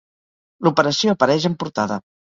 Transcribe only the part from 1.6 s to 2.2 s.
portada.